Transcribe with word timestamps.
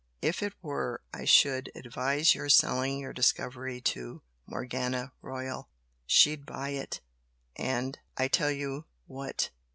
If 0.23 0.41
it 0.41 0.53
were 0.63 1.03
I 1.13 1.25
should 1.25 1.71
advise 1.75 2.33
your 2.33 2.49
selling 2.49 2.97
your 2.97 3.13
discovery 3.13 3.79
to 3.81 4.23
Morgana 4.47 5.11
Royal, 5.21 5.69
she'd 6.07 6.43
buy 6.43 6.69
it 6.69 7.01
and, 7.55 7.99
I 8.17 8.27
tell 8.27 8.49
you 8.49 8.85
what! 9.05 9.51